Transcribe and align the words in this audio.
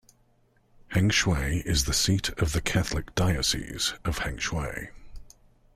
Hengshui 0.93 1.61
is 1.63 1.83
the 1.85 1.93
seat 1.93 2.29
of 2.41 2.53
the 2.53 2.59
Catholic 2.61 3.13
Diocese 3.13 3.93
of 4.03 4.21
Hengshui. 4.21 4.87